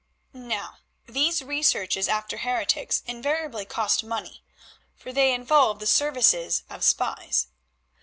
[0.33, 4.43] Now, these researches after heretics invariably cost money,
[4.95, 7.49] for they involved the services of spies.